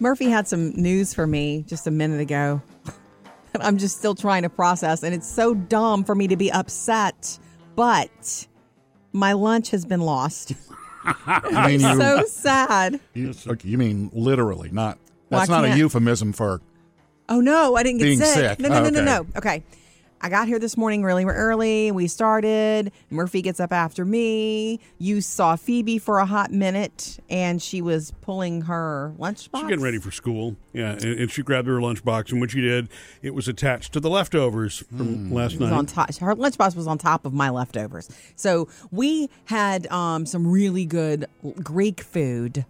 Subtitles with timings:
[0.00, 2.62] Murphy had some news for me just a minute ago.
[3.52, 6.50] that I'm just still trying to process, and it's so dumb for me to be
[6.52, 7.38] upset.
[7.74, 8.46] But
[9.12, 10.52] my lunch has been lost.
[11.04, 13.00] I mean, you, so sad.
[13.14, 14.98] you, okay, you mean literally, not.
[15.30, 16.60] Well, That's not a can't- euphemism for.
[17.30, 18.58] Oh no, I didn't get Being sick.
[18.58, 19.04] No, no, no, no, Okay.
[19.04, 19.26] no.
[19.36, 19.62] Okay.
[20.20, 21.92] I got here this morning really early.
[21.92, 22.90] We started.
[23.10, 24.80] Murphy gets up after me.
[24.98, 29.60] You saw Phoebe for a hot minute, and she was pulling her lunchbox.
[29.60, 30.56] She's getting ready for school.
[30.72, 32.88] Yeah, and, and she grabbed her lunchbox, and when she did,
[33.22, 35.72] it was attached to the leftovers from last night.
[35.72, 36.12] on top.
[36.16, 38.08] Her lunchbox was on top of my leftovers.
[38.34, 41.26] So we had um, some really good
[41.62, 42.64] Greek food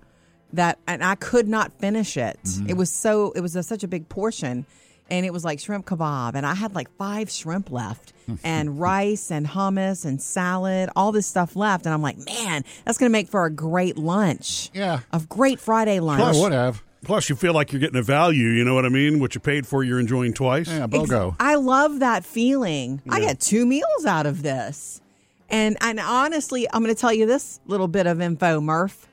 [0.53, 2.39] that, and I could not finish it.
[2.67, 3.33] It was so.
[3.33, 4.67] It was a, such a big portion,
[5.09, 8.13] and it was like shrimp kebab, and I had like five shrimp left,
[8.45, 12.99] and rice and hummus and salad, all this stuff left, and I'm like, man, that's
[12.99, 14.71] gonna make for a great lunch.
[14.75, 15.01] Yeah.
[15.13, 16.23] a great Friday lunch.
[16.23, 16.83] I would have.
[17.05, 18.49] Plus, you feel like you're getting a value.
[18.49, 19.21] You know what I mean?
[19.21, 20.69] What you paid for, you're enjoying twice.
[20.69, 21.37] Yeah, Ex- BOGO.
[21.39, 23.01] I love that feeling.
[23.09, 25.01] I get two meals out of this.
[25.49, 29.07] And and honestly, I'm going to tell you this little bit of info, Murph.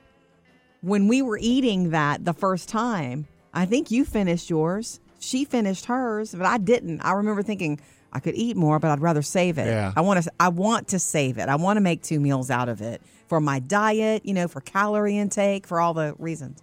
[0.82, 5.00] When we were eating that the first time, I think you finished yours.
[5.26, 7.02] She finished hers, but I didn't.
[7.02, 7.80] I remember thinking
[8.14, 9.68] I could eat more, but I'd rather save it.
[9.68, 9.92] Yeah.
[9.96, 11.50] I want to I want to save it.
[11.50, 14.62] I want to make two meals out of it for my diet, you know, for
[14.62, 16.62] calorie intake, for all the reasons.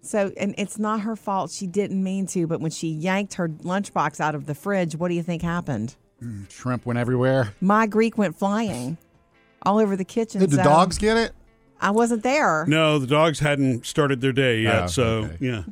[0.00, 1.50] So, and it's not her fault.
[1.50, 5.08] She didn't mean to, but when she yanked her lunchbox out of the fridge, what
[5.08, 5.96] do you think happened?
[6.22, 7.52] Mm, shrimp went everywhere.
[7.60, 8.96] My Greek went flying
[9.62, 10.40] all over the kitchen.
[10.40, 11.32] Did the so dogs get it?
[11.80, 12.64] I wasn't there.
[12.66, 14.84] No, the dogs hadn't started their day yet.
[14.84, 15.36] Oh, so okay.
[15.40, 15.62] yeah,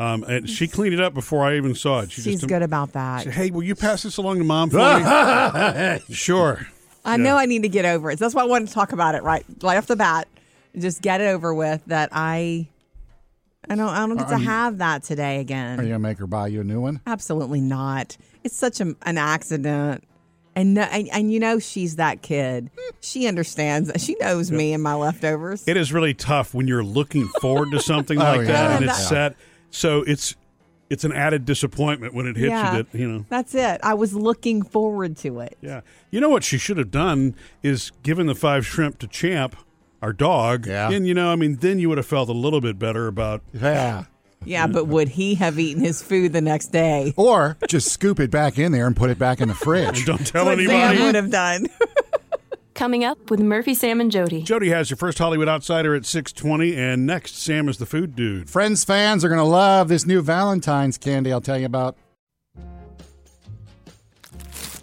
[0.00, 2.10] um, and she cleaned it up before I even saw it.
[2.12, 3.24] She She's just good about that.
[3.24, 6.00] said, Hey, will you pass this along to mom for me?
[6.14, 6.66] sure.
[7.04, 8.18] I know I need to get over it.
[8.18, 10.28] So that's why I wanted to talk about it right right off the bat.
[10.78, 11.82] Just get it over with.
[11.86, 12.68] That I,
[13.68, 15.80] I don't, I don't get to have that today again.
[15.80, 17.00] Are you gonna make her buy you a new one?
[17.06, 18.16] Absolutely not.
[18.44, 20.04] It's such a, an accident.
[20.56, 22.70] And, no, and and you know she's that kid.
[23.00, 23.90] She understands.
[24.02, 25.66] She knows me and my leftovers.
[25.68, 28.46] It is really tough when you're looking forward to something Oh, like yeah.
[28.46, 29.36] that and it's that- set.
[29.70, 30.36] So it's
[30.88, 32.76] it's an added disappointment when it hits Yeah.
[32.76, 32.82] you.
[32.82, 33.24] That you know.
[33.28, 33.80] That's it.
[33.82, 35.56] I was looking forward to it.
[35.60, 35.82] Yeah.
[36.10, 39.54] You know what she should have done is given the five shrimp to Champ,
[40.02, 40.66] our dog.
[40.66, 40.90] Yeah.
[40.90, 43.42] And you know, I mean, then you would have felt a little bit better about.
[43.52, 44.04] Yeah.
[44.46, 47.12] Yeah, but would he have eaten his food the next day?
[47.16, 50.06] Or just scoop it back in there and put it back in the fridge.
[50.06, 51.66] Don't tell What Sam would have done.
[52.80, 54.40] Coming up with Murphy, Sam, and Jody.
[54.40, 58.16] Jody has your first Hollywood Outsider at six twenty, and next Sam is the food
[58.16, 58.48] dude.
[58.48, 61.98] Friends fans are gonna love this new Valentine's candy I'll tell you about.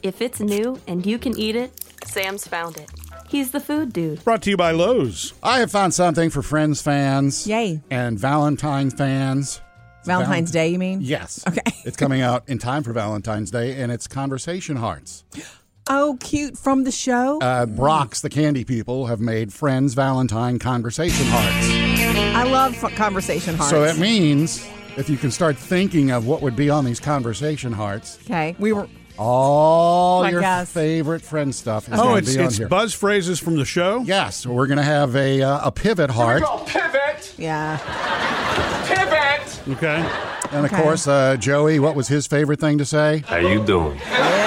[0.03, 1.73] If it's new and you can eat it,
[2.05, 2.87] Sam's found it.
[3.29, 4.23] He's the food dude.
[4.23, 5.33] Brought to you by Lowe's.
[5.41, 7.47] I have found something for Friends fans.
[7.47, 7.81] Yay.
[7.89, 9.59] And Valentine fans.
[10.05, 10.99] Valentine's Day, you mean?
[11.01, 11.43] Yes.
[11.47, 11.61] Okay.
[11.83, 15.23] it's coming out in time for Valentine's Day, and it's Conversation Hearts.
[15.89, 17.39] Oh, cute from the show.
[17.39, 22.35] Uh, Brach's, the candy people, have made Friends Valentine Conversation Hearts.
[22.35, 23.69] I love f- conversation hearts.
[23.69, 27.71] So it means if you can start thinking of what would be on these Conversation
[27.71, 28.87] Hearts, okay, we were.
[29.17, 30.69] all My your guess.
[30.71, 32.67] favorite friend stuff is Oh, going it's to be on it's here.
[32.67, 34.01] buzz phrases from the show.
[34.05, 36.43] yes, so we're going to have a, uh, a pivot heart.
[36.43, 37.33] Go Pivot!
[37.37, 37.77] Yeah.
[38.87, 39.77] Pivot!
[39.77, 40.05] Okay.
[40.51, 40.81] And of Okay.
[40.81, 43.23] course, uh, Joey, what was his favorite thing to say?
[43.27, 43.97] How you doing?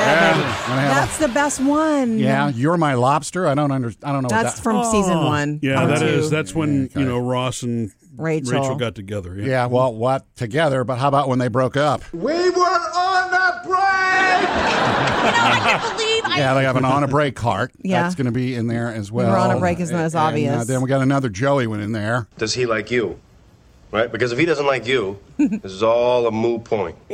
[0.00, 0.32] Yeah,
[0.68, 2.18] gonna have That's the best one.
[2.18, 3.46] yeah, you're my lobster.
[3.46, 4.26] I don't under, I don't know.
[4.26, 5.58] what That's that, from season one.
[5.62, 6.06] Yeah, or that two.
[6.06, 6.30] is.
[6.30, 7.00] That's when Okay.
[7.00, 8.74] you know Ross and Rachel.
[8.76, 9.34] got together.
[9.36, 9.46] Yeah.
[9.46, 10.84] Yeah, well, what together?
[10.84, 12.02] But how about when they broke up?
[12.12, 14.40] We were on a break!
[14.40, 16.24] You know, I can't believe.
[16.24, 17.72] I yeah, they have an on a break heart.
[17.82, 18.02] Yeah.
[18.02, 19.30] that's going to be in there as well.
[19.30, 20.66] were on a break is the most And, uh, obvious.
[20.66, 22.26] then we got another Joey one in there.
[22.38, 23.18] Does he like you?
[23.92, 24.10] Right?
[24.12, 26.96] Because if he doesn't like you, this is all a moot point.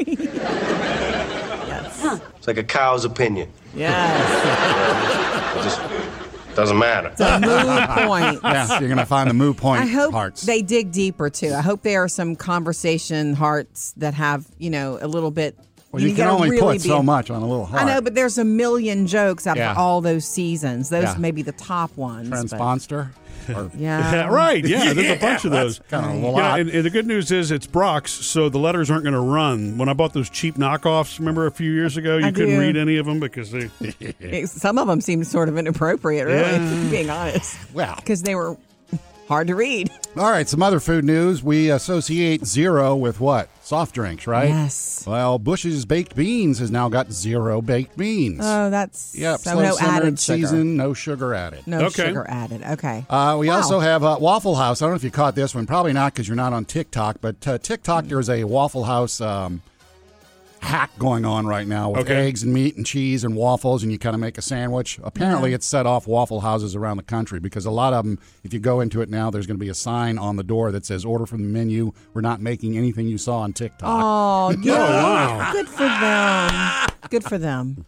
[2.47, 2.49] Yes.
[2.49, 3.51] It's like a cow's opinion.
[3.75, 5.23] Yes.
[5.57, 5.81] It just
[6.55, 7.11] doesn't matter.
[7.17, 8.41] The mood point.
[8.43, 10.43] Yeah, you're going to find the moo point I hope hearts.
[10.43, 11.53] they dig deeper too.
[11.55, 15.59] I hope there are some conversation hearts that have, you know, a little bit.
[15.93, 17.83] well, you, can only really put be- so much on a little heart.
[17.83, 19.71] I know, but there's a million jokes out Yeah.
[19.73, 20.91] of all those seasons.
[20.91, 21.17] Those Yeah.
[21.19, 22.29] may be the top ones.
[22.29, 23.13] but- Transponster.
[23.49, 24.13] Or, Yeah.
[24.13, 24.65] Yeah, right.
[24.65, 25.79] Yeah, there's a bunch of those.
[25.91, 28.91] kind of a Yeah, and, and the good news is it's Brach's, so the letters
[28.91, 29.79] aren't going to run.
[29.79, 32.59] When I bought those cheap knockoffs, remember a few years ago, you I couldn't do.
[32.61, 34.45] read any of them because they.
[34.47, 37.57] Some of them seem sort of inappropriate, really, being honest.
[37.75, 37.97] Well.
[37.97, 38.57] because they were
[39.29, 39.91] Hard to read.
[40.17, 41.43] All right, some other food news.
[41.43, 43.49] We associate zero with what?
[43.63, 44.49] Soft drinks, right?
[44.49, 45.05] Yes.
[45.07, 48.41] Well, Bush's Baked Beans has now got zero baked beans.
[48.43, 50.39] Oh, that's yep, so slow no simmered, added sugar.
[50.39, 51.67] seasoned, no sugar added.
[51.67, 52.07] No Okay.
[52.07, 52.63] sugar added.
[52.63, 53.05] Okay.
[53.11, 53.57] Uh, we Wow.
[53.57, 54.81] also have uh, Waffle House.
[54.81, 55.67] I don't know if you caught this one.
[55.67, 57.17] Probably not because you're not on TikTok.
[57.21, 59.63] But uh, TikTok, there's a Waffle House um,
[60.61, 62.27] hack going on right now with Okay.
[62.27, 64.99] eggs and meat and cheese and waffles, and you kind of make a sandwich.
[65.05, 68.53] Apparently, it's set off waffle houses around the country because a lot of them, if
[68.53, 70.85] you go into it now, there's going to be a sign on the door that
[70.87, 73.89] says "Order from the menu." We're not making anything you saw on TikTok.
[74.07, 74.73] Oh, yeah.
[75.39, 75.53] wow.
[75.53, 76.89] Good for them.
[77.11, 77.85] Good for them.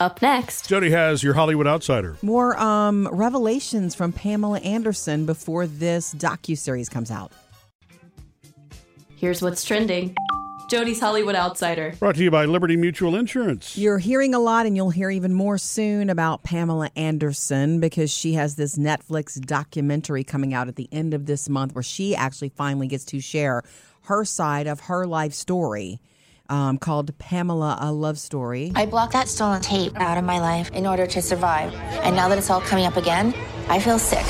[0.00, 2.16] Up next, Jody has your Hollywood Outsider.
[2.22, 7.30] More um, revelations from Pamela Anderson before this docu series comes out.
[9.16, 10.14] here's what's trending
[10.72, 11.92] Jody's Hollywood Outsider.
[11.98, 13.76] Brought to you by Liberty Mutual Insurance.
[13.76, 18.32] You're hearing a lot, and you'll hear even more soon about Pamela Anderson because she
[18.32, 22.48] has this Netflix documentary coming out at the end of this month where she actually
[22.48, 23.62] finally gets to share
[24.04, 26.00] her side of her life story
[26.48, 28.72] um, called Pamela A Love Story.
[28.74, 31.74] I blocked that stolen tape out of my life in order to survive.
[31.74, 33.34] And now that it's all coming up again,
[33.68, 34.24] I feel sick.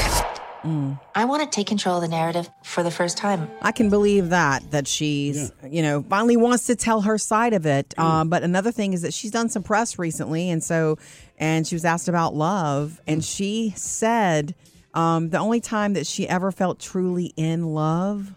[0.62, 1.00] Mm.
[1.14, 3.50] I want to take control of the narrative for the first time.
[3.60, 7.66] I can believe that that she's you know finally wants to tell her side of
[7.66, 7.90] it.
[7.98, 8.02] Mm.
[8.02, 10.98] Um, but another thing is that she's done some press recently, and so
[11.38, 13.36] and she was asked about love, and mm.
[13.36, 14.54] she said
[14.94, 18.34] um, the only time that she ever felt truly in love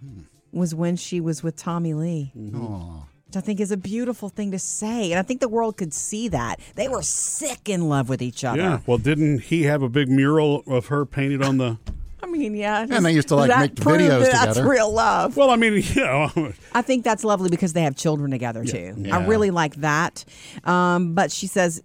[0.52, 2.32] was when she was with Tommy Lee.
[2.36, 3.00] Mm-hmm.
[3.28, 5.94] Which I think is a beautiful thing to say, and I think the world could
[5.94, 8.62] see that they were sick in love with each other.
[8.62, 8.80] Yeah.
[8.86, 11.78] Well, didn't he have a big mural of her painted on the?
[12.26, 14.68] I mean, yeah, And they used to, like, that make the videos that That's together.
[14.68, 15.38] real love.
[15.38, 18.96] Well, I mean, you know, I think that's lovely because they have children together too.
[19.12, 20.26] I really like that.
[20.64, 21.84] Um, but she says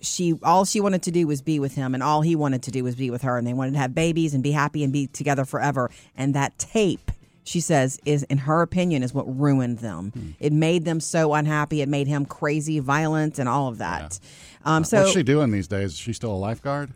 [0.00, 2.70] she all she wanted to do was be with him, and all he wanted to
[2.70, 4.92] do was be with her, and they wanted to have babies and be happy and
[4.92, 5.90] be together forever.
[6.16, 7.10] And that tape.
[7.44, 10.36] She says is in her opinion is what ruined them.
[10.38, 11.82] It made them so unhappy.
[11.82, 14.20] It made him crazy, violent, and all of that.
[14.64, 15.90] Um, so What's she doing these days?
[15.94, 16.92] Is she still a lifeguard?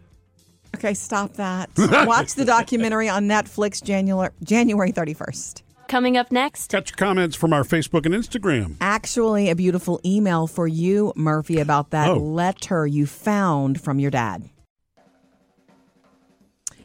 [0.78, 1.70] Okay, stop that.
[2.06, 5.62] Watch the documentary on Netflix January January thirty first.
[5.88, 8.74] Coming up next, catch comments from our Facebook and Instagram.
[8.80, 12.16] actually a beautiful email for you, Murphy, about that Oh.
[12.18, 14.48] letter you found from your dad.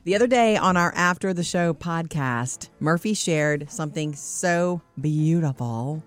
[0.04, 6.04] The other day on our After the Show podcast, Murphy shared something so beautiful.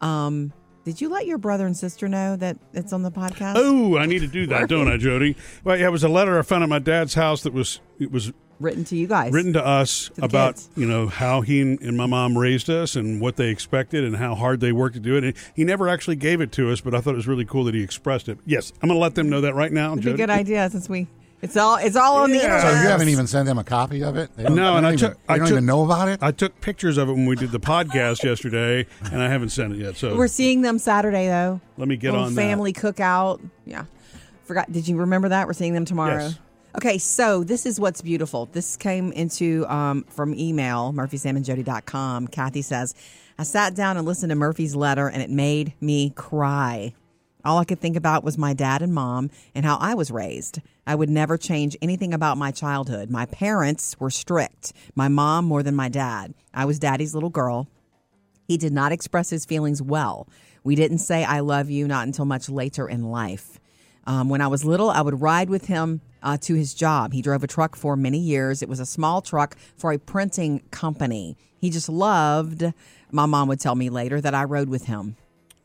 [0.00, 0.52] Um,
[0.84, 3.54] did you let your brother and sister know that it's on the podcast?
[3.56, 5.36] Oh, I need to do that, don't I, Jody?
[5.64, 8.10] Well, yeah, it was a letter I found at my dad's house that was it
[8.12, 9.32] was Written to you guys.
[9.32, 10.70] written to us the about kids.
[10.76, 14.36] you know how he and, my mom raised us and what they expected and how
[14.36, 15.24] hard they worked to do it.
[15.24, 17.64] And he never actually gave it to us, but I thought it was really cool
[17.64, 18.38] that he expressed it.
[18.46, 19.96] Yes, I'm going to let them know that right now.
[19.96, 21.08] Be a good idea since we
[21.44, 22.62] it's all it's all on the internet.
[22.62, 24.30] So you haven't even sent them a copy of it?
[24.36, 26.08] They don't- No, they and I even, took- they I don't took- even know about
[26.08, 26.18] it.
[26.22, 29.74] I took pictures of it when we did the podcast yesterday, and I haven't sent
[29.74, 29.96] it yet.
[29.96, 31.60] So We're seeing them Saturday though.
[31.78, 33.40] let me get Little on family cookout.
[33.66, 33.84] Yeah.
[34.44, 35.46] Forgot did you remember that?
[35.46, 36.18] We're seeing them tomorrow.
[36.18, 36.38] Yes.
[36.76, 38.46] Okay, so this is what's beautiful.
[38.52, 42.26] This came into um, from email, murphysamandjody.com.
[42.28, 42.94] Kathy says,
[43.38, 46.94] I sat down and listened to Murphy's letter and it made me cry.
[47.44, 50.60] All I could think about was my dad and mom and how I was raised.
[50.86, 53.10] I would never change anything about my childhood.
[53.10, 56.34] My parents were strict, my mom more than my dad.
[56.54, 57.68] I was daddy's little girl.
[58.48, 60.28] He did not express his feelings well.
[60.62, 63.60] We didn't say I love you not until much later in life.
[64.06, 67.12] Um, when I was little, I would ride with him uh, to his job.
[67.12, 68.62] He drove a truck for many years.
[68.62, 71.36] It was a small truck for a printing company.
[71.58, 72.64] He just loved,
[73.10, 75.16] my mom would tell me later, that I rode with him.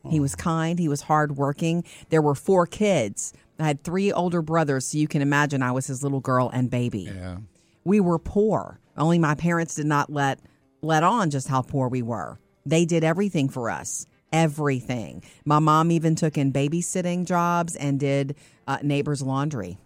[0.08, 1.84] He was kind, he was hardworking.
[2.08, 3.34] There were four kids.
[3.58, 6.70] I had three older brothers, so you can imagine I was his little girl and
[6.70, 7.36] baby yeah.
[7.84, 8.80] we were poor.
[8.96, 10.40] Only my parents did not let
[10.82, 12.38] let on just how poor we were.
[12.64, 14.06] They did everything for us.
[14.32, 15.22] Everything.
[15.44, 19.76] My mom even took in babysitting jobs and did uh, neighbors' laundry.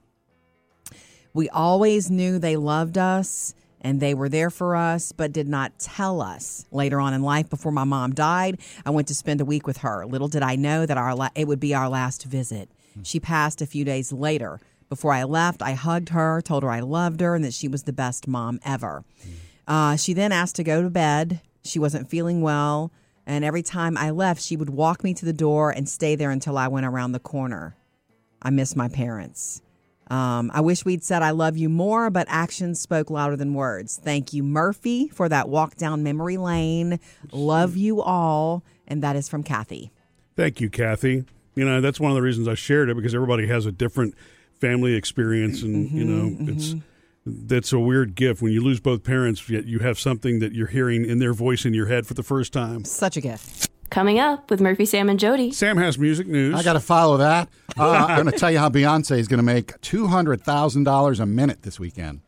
[1.33, 3.55] We always knew they loved us
[3.85, 6.65] and they were there for us, but did not tell us.
[6.73, 9.79] Later on in life, before my mom died, I went to spend a week with
[9.79, 10.07] her.
[10.07, 12.71] Little did I know that our la- it would be our last visit.
[13.03, 14.61] She passed a few days later.
[14.89, 17.83] Before I left, I hugged her, told her I loved her, and that she was
[17.83, 19.05] the best mom ever.
[19.67, 21.41] Uh, she then asked to go to bed.
[21.63, 22.91] She wasn't feeling well.
[23.27, 26.31] And every time I left, she would walk me to the door and stay there
[26.31, 27.77] until I went around the corner.
[28.41, 29.63] I miss my parents.
[30.15, 34.01] Um, I wish we'd said I love you more, but actions spoke louder than words.
[34.01, 37.01] Thank you, Murphy, for that walk down memory lane.
[37.33, 38.63] Love you all.
[38.87, 39.91] And that is from Kathy.
[40.37, 41.25] Thank you, Kathy.
[41.57, 44.15] You know, that's one of the reasons I shared it because everybody has a different
[44.61, 46.75] family experience, and you know, it's
[47.27, 50.69] That's a weird gift when you lose both parents, yet you have something that you're
[50.69, 52.85] hearing in their voice in your head for the first time.
[52.85, 53.71] Such a gift.
[53.95, 55.53] Coming up with Murphy, Sam, and Jody.
[55.53, 56.57] Sam has music news.
[56.57, 57.49] I got to follow that.
[57.79, 61.63] Uh, I'm going to tell you how Beyonce is going to make $200,000 a minute
[61.63, 62.21] this weekend.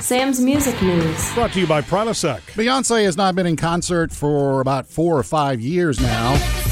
[0.00, 1.34] Sam's music news.
[1.34, 2.40] Brought to you by Prilosec.
[2.54, 6.67] Beyonce has not been in concert for about four or five years now.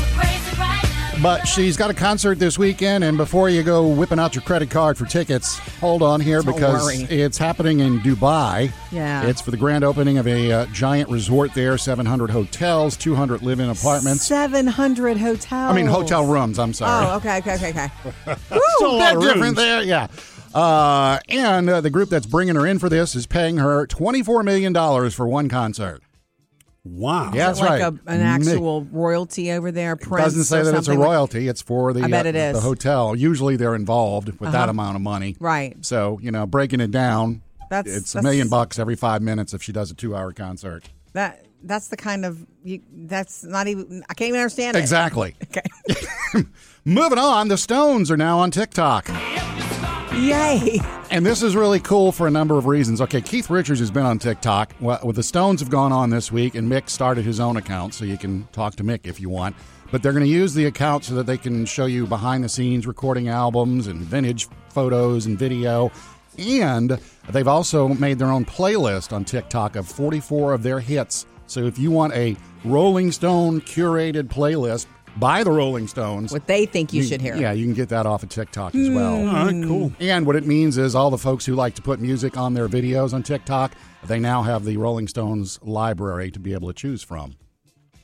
[1.22, 4.70] But she's got a concert this weekend, and before you go whipping out your credit
[4.70, 7.04] card for tickets, hold on here Don't because worry.
[7.04, 8.70] it's happening in Dubai.
[8.92, 9.26] Yeah.
[9.26, 13.60] It's for the grand opening of a uh, giant resort there 700 hotels, 200 live
[13.60, 14.26] in apartments.
[14.26, 15.52] 700 hotels.
[15.52, 17.06] I mean, hotel rooms, I'm sorry.
[17.06, 17.90] Oh, okay, okay, okay, okay.
[18.76, 19.56] Still a lot of different rooms.
[19.56, 20.08] there, yeah.
[20.54, 24.44] Uh, and uh, the group that's bringing her in for this is paying her $24
[24.44, 24.74] million
[25.10, 26.02] for one concert.
[26.88, 27.32] Wow.
[27.34, 27.82] Yeah, that's like right.
[27.82, 29.92] a, an actual royalty over there.
[29.94, 31.48] It doesn't say or that it's a royalty.
[31.48, 32.54] It's for the I bet uh, it is.
[32.54, 33.16] the hotel.
[33.16, 34.70] Usually they're involved with that Uh-huh.
[34.70, 35.36] amount of money.
[35.40, 35.76] Right.
[35.84, 39.62] So, you know, breaking it down, That's- it's a million bucks every five minutes if
[39.62, 40.88] she does a two hour concert.
[41.12, 44.80] That that's the kind of you, that's not even I can't even understand it.
[44.80, 45.34] Exactly.
[46.34, 46.44] Okay.
[46.84, 49.08] Moving on, the Stones are now on TikTok.
[50.16, 50.80] Yay.
[51.10, 53.00] And this is really cool for a number of reasons.
[53.02, 54.72] Okay, Keith Richards has been on TikTok.
[54.80, 58.04] Well, the Stones have gone on this week, and Mick started his own account, so
[58.04, 59.54] you can talk to Mick if you want.
[59.90, 62.48] But they're going to use the account so that they can show you behind the
[62.48, 65.92] scenes recording albums and vintage photos and video.
[66.38, 71.26] And they've also made their own playlist on TikTok of 44 of their hits.
[71.46, 76.66] So if you want a Rolling Stone curated playlist by the Rolling Stones, What they
[76.66, 77.36] think you should hear.
[77.36, 79.16] yeah, you can get that off of TikTok as well.
[79.22, 79.28] Hmm.
[79.28, 79.92] All right, cool.
[80.00, 82.68] And what it means is all the folks who like to put music on their
[82.68, 83.72] videos on TikTok,
[84.04, 87.34] they now have the Rolling Stones library to be able to choose from.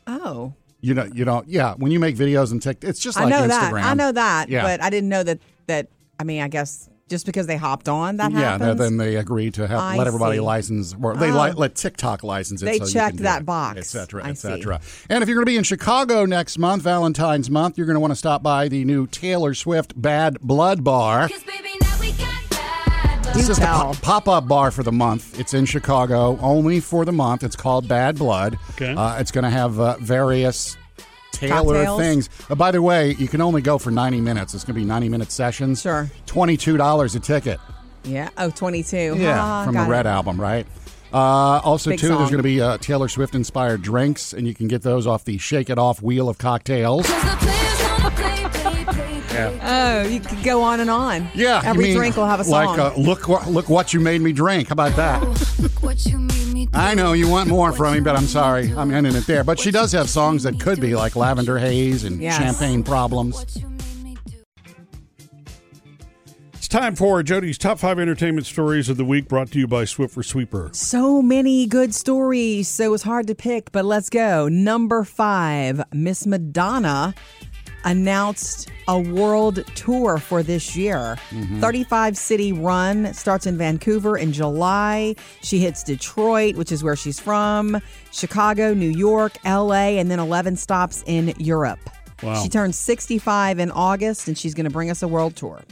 [0.07, 0.55] Oh.
[0.81, 1.75] You know, you know, yeah.
[1.77, 3.49] When you make videos on TikTok, it's just I know Instagram.
[3.49, 3.85] that.
[3.85, 4.49] I know that.
[4.49, 4.63] Yeah.
[4.63, 5.39] But I didn't know that
[5.69, 5.89] that
[6.19, 8.79] I mean, I guess just because they hopped on that yeah, happens.
[8.79, 10.41] then they agreed to have I let everybody see.
[10.41, 11.43] license, or they Oh.
[11.45, 12.65] li- let TikTok license it.
[12.65, 13.79] They so you checked can that it, box.
[13.79, 14.81] et cetera, I et cetera.
[15.11, 18.01] And if you're going to be in Chicago next month, Valentine's month, you're going to
[18.01, 21.29] want to stop by the new Taylor Swift Bad Blood Bar.
[23.35, 23.95] This is the tell.
[24.03, 25.39] pop up bar for the month.
[25.41, 27.43] It's in Chicago, only for the month.
[27.43, 28.59] It's called Bad Blood.
[28.73, 28.93] Okay.
[28.95, 30.77] Uh, it's going to have uh, various
[31.49, 32.01] Taylor Cocktails?
[32.01, 32.31] things.
[32.51, 34.55] Uh, by the way, you can only go for 90 minutes.
[34.55, 35.83] It's going to be 90 minute sessions.
[35.83, 36.11] Sure.
[36.27, 37.61] $22 a ticket.
[38.05, 38.31] Yeah.
[38.39, 39.17] Oh, 22.
[39.19, 40.11] Yeah, Ah, from the got Red it.
[40.11, 40.67] album, right?
[41.13, 41.17] Uh,
[41.63, 44.67] also, Big too, there's going to be uh, Taylor Swift inspired drinks, and you can
[44.67, 47.07] get those off the Shake It Off wheel of cocktails.
[49.65, 51.29] Oh, you could go on and on.
[51.35, 52.77] Yeah, you Every mean drink will have a song.
[52.77, 54.69] Like, uh, look, what, look what you made me drink.
[54.69, 55.23] How about that?
[56.75, 58.73] I know you want more from me, but I'm sorry.
[58.77, 59.45] I'm ending it there.
[59.45, 62.37] But she does have songs that could be like Lavender Haze and Yes.
[62.39, 63.45] Champagne Problems.
[66.55, 69.85] It's time for Jody's top five entertainment stories of the week, brought to you by
[69.85, 70.71] Swiffer Sweeper.
[70.73, 74.49] So many good stories, so it's hard to pick, but let's go.
[74.49, 77.15] Number five, Miss Madonna
[77.85, 81.17] announced a world tour for this year.
[81.31, 81.61] Mm-hmm.
[81.61, 85.15] 35 city run starts in Vancouver in July.
[85.43, 87.81] She hits Detroit, which is where she's from,
[88.13, 91.81] Chicago, New York, LA, and then 11 stops in Europe.
[92.23, 92.43] Wow.
[92.43, 95.63] She turns 65 in August, and she's going to bring us a world tour.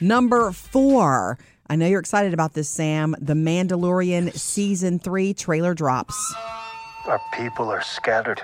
[0.00, 1.38] Number four.
[1.68, 3.14] I know you're excited about this, Sam.
[3.18, 6.34] The Mandalorian season three trailer drops.
[7.06, 8.42] Our people are scattered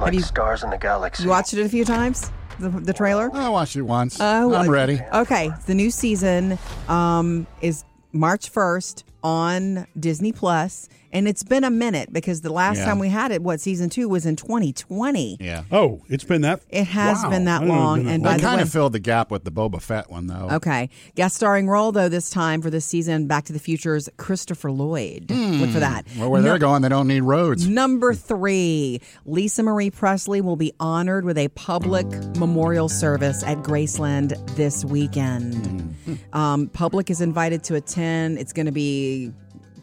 [0.00, 1.24] like you- stars in the galaxy.
[1.24, 3.30] You watched it a few times, the, the trailer?
[3.32, 4.18] I watched it once.
[4.20, 5.00] Oh, I'm ready.
[5.12, 11.70] Okay, the new season um, is March 1st on Disney Plus, and it's been a
[11.70, 12.84] minute because the last Yeah.
[12.86, 15.38] time we had it, what season two was in 2020.
[15.40, 15.62] Yeah.
[15.72, 16.60] Oh, it's been that.
[16.68, 17.30] It has Wow.
[17.30, 18.92] been that I know long, been and that by They the kind way, of filled
[18.92, 20.48] the gap with the Boba Fett one, though.
[20.52, 20.90] Okay.
[21.14, 25.30] Guest starring role, though, this time for this season, Back to the Future's Christopher Lloyd.
[25.30, 25.80] Look for hmm.
[25.80, 26.04] that.
[26.18, 27.66] Well, where No- they're going, they don't need roads.
[27.66, 32.06] Number three, Lisa Marie Presley will be honored with a public
[32.36, 35.54] memorial service at Graceland this weekend.
[35.54, 35.87] Hmm.
[36.32, 38.38] Um, public is invited to attend.
[38.38, 39.32] It's going to be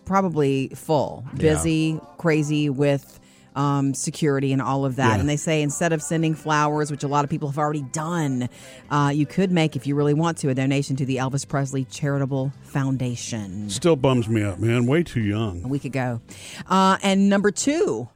[0.06, 3.20] probably full, busy, crazy with.
[3.58, 5.14] Um, security and all of that.
[5.14, 5.20] Yeah.
[5.22, 8.50] And they say instead of sending flowers, which a lot of people have already done,
[8.92, 11.86] uh, you could make, if you really want to, a donation to the Elvis Presley
[11.86, 14.86] Charitable Foundation Still bums me up, man.
[14.88, 15.64] Way too young.
[15.64, 16.20] a week ago.
[16.68, 18.10] Uh, and number two,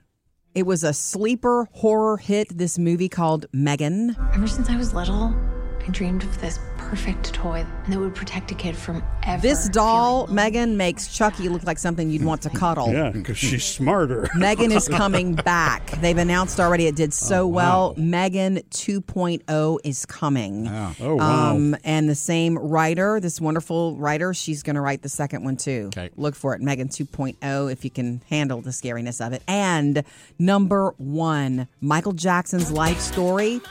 [0.53, 2.49] it was a sleeper horror hit.
[2.57, 4.17] This movie called Megan.
[4.33, 5.33] Ever since I was little,
[5.79, 6.59] I dreamed of this
[6.89, 9.39] perfect toy that would protect a kid from ever.
[9.43, 12.91] This doll, Megan, makes Chucky look like something you'd want to cuddle.
[12.91, 14.27] Yeah, because she's smarter.
[14.36, 15.91] Megan is coming back.
[16.01, 17.93] They've announced already it did so well.
[17.96, 20.67] Megan 2.0 is coming.
[20.67, 21.51] Oh, wow.
[21.51, 25.58] Um, and the same writer, this wonderful writer, she's going to write the second one
[25.58, 25.91] too.
[25.96, 26.10] Okay.
[26.17, 29.43] Look for it, Megan 2.0, if you can handle the scariness of it.
[29.48, 30.03] And
[30.39, 33.62] number one, Michael Jackson's life story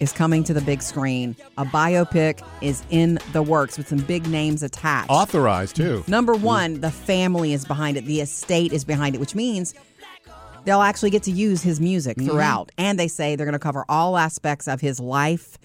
[0.00, 1.36] is coming to the big screen.
[1.58, 5.10] A biopic is in the works with some big names attached.
[5.10, 6.04] Authorized too.
[6.06, 9.74] Number one, the family is behind it, the estate is behind it, which means
[10.64, 12.28] they'll actually get to use his music mm-hmm.
[12.28, 12.70] throughout.
[12.78, 15.58] And they say they're going to cover all aspects of his life.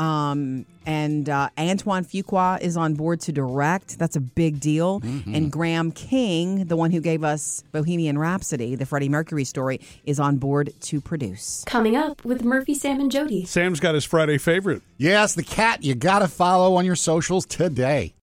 [0.00, 3.98] Um, and uh, Antoine Fuqua is on board to direct.
[3.98, 5.02] That's a big deal.
[5.04, 10.18] And Graham King, the one who gave us Bohemian Rhapsody, the Freddie Mercury story, is
[10.18, 11.64] on board to produce.
[11.66, 13.44] Coming up with Murphy, Sam, and Jody.
[13.44, 14.82] Sam's got his Friday favorite.
[14.96, 18.14] Yes, the cat you got to follow on your socials today.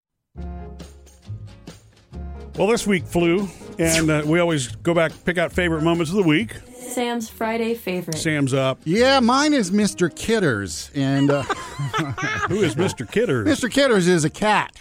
[2.57, 3.47] Well, this week flew,
[3.77, 6.55] and uh, we always go back pick out favorite moments of the week.
[6.75, 8.17] Sam's Friday favorite.
[8.17, 8.79] Sam's up.
[8.83, 10.13] Yeah, mine is Mr.
[10.13, 10.89] Kitters.
[10.95, 11.43] And uh,
[12.49, 13.07] Who is Mr.
[13.07, 13.45] Kitter?
[13.45, 13.69] Mr.
[13.71, 14.71] Kitters is a cat.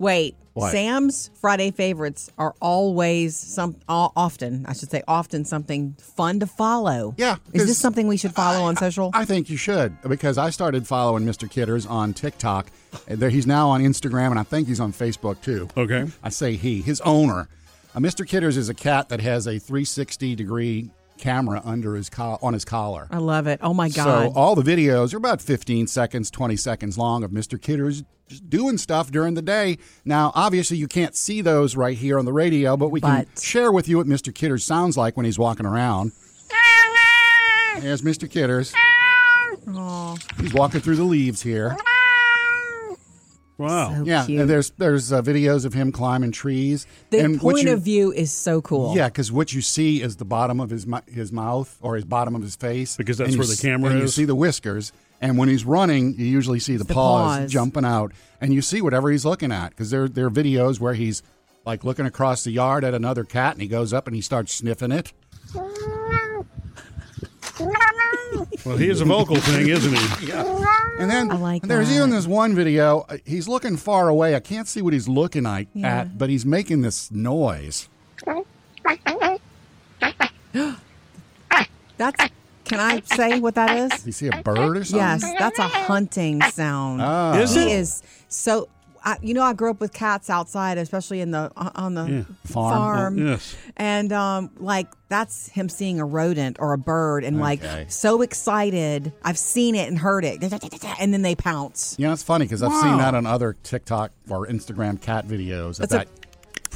[0.00, 0.72] Wait, What?
[0.72, 7.14] Sam's Friday favorites are always some often, I should say often something fun to follow.
[7.18, 9.10] Yeah, is this something we should follow on social?
[9.12, 11.48] I think you should because I started following Mr.
[11.48, 12.70] Kitters on TikTok.
[13.06, 15.68] There, he's now on Instagram, and I think he's on Facebook too.
[15.76, 16.06] Okay.
[16.22, 17.48] I say he, his owner.
[17.94, 18.26] Uh, Mr.
[18.26, 23.06] Kitters is a cat that has a 360 degree camera under his on his collar.
[23.10, 23.60] I love it.
[23.62, 24.32] Oh my god!
[24.32, 27.60] So all the videos are about 15 seconds, 20 seconds long of Mr.
[27.60, 29.76] Kitters just doing stuff during the day.
[30.04, 33.40] Now, obviously, you can't see those right here on the radio, but we can But-
[33.42, 34.32] share with you what Mr.
[34.34, 36.12] Kitters sounds like when he's walking around.
[37.80, 38.30] There's Mr.
[38.30, 38.72] Kitters.
[40.40, 41.76] He's walking through the leaves here.
[43.60, 43.94] Wow.
[43.94, 44.40] So Yeah, cute.
[44.40, 46.86] and there's there's uh, videos of him climbing trees.
[47.10, 48.94] the and what point you- of view is so cool.
[48.96, 52.34] Yeah, because what you see is the bottom of his his mouth or his bottom
[52.34, 54.34] of his face, Because that's And you where the s- camera and You see the
[54.34, 57.50] whiskers, and when he's running, you usually see the, the paws, paws.
[57.52, 59.70] jumping out, and you see whatever he's looking at.
[59.70, 61.22] Because there there are videos where he's
[61.66, 64.54] like looking across the yard at another cat, and he goes up and he starts
[64.54, 65.12] sniffing it.
[68.64, 70.26] Well, he is a vocal thing, isn't he?
[70.28, 70.44] Yeah.
[70.98, 71.94] And then I like there's that.
[71.96, 73.06] even this one video.
[73.08, 74.34] uh, He's looking far away.
[74.34, 76.00] I can't see what he's looking at, Yeah.
[76.00, 77.88] at but he's making this noise.
[81.96, 82.30] That's
[82.64, 84.06] can I say what that is?
[84.06, 84.98] You see a bird or something?
[85.28, 87.02] Yes, that's a hunting sound.
[87.02, 87.34] Ah.
[87.38, 87.80] Is he it?
[87.80, 88.68] is so.
[89.04, 92.22] I, you know, I grew up with cats outside, especially in the on the Yeah.
[92.44, 93.18] Farm.
[93.18, 93.56] Yes.
[93.76, 97.42] and um, like that's him seeing a rodent or a bird, and Okay.
[97.42, 99.12] like so excited.
[99.24, 101.96] I've seen it and heard it, and then they pounce.
[101.98, 105.80] You know, it's funny because I've seen that on other TikTok or Instagram cat videos.
[105.80, 106.08] Of That's a that.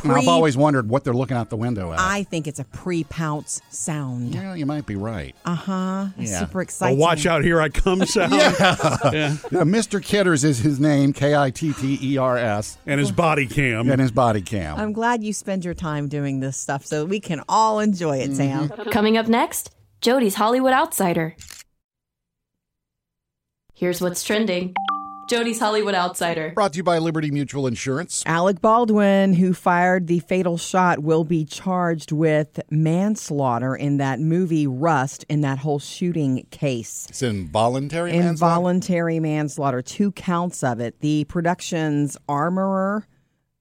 [0.05, 1.99] And I've always wondered what they're looking out the window at.
[1.99, 4.35] I think it's a pre-pounce sound.
[4.35, 5.35] yeah, you might be right.
[5.45, 6.07] Uh huh.
[6.19, 6.41] Yeah.
[6.41, 8.33] Super Oh, watch out, here I come sound.
[8.33, 10.03] Yeah, Mr.
[10.03, 13.91] Kitters is his name, K I T T E R S, And his body cam.
[13.91, 14.79] and his body cam.
[14.79, 18.35] I'm glad you spend your time doing this stuff so we can all enjoy it,
[18.37, 18.69] Sam.
[18.91, 21.35] Coming up next, Jody's Hollywood Outsider.
[23.75, 24.75] Here's what's trending.
[25.29, 26.53] Jody's Hollywood Outsider.
[26.55, 28.23] Brought to you by Liberty Mutual Insurance.
[28.27, 34.67] Alec Baldwin, who fired the fatal shot, will be charged with manslaughter in that movie
[34.67, 37.07] Rust in that whole shooting case.
[37.09, 38.31] It's involuntary manslaughter.
[38.31, 41.01] Involuntary manslaughter, two counts of it.
[41.01, 43.07] The production's armorer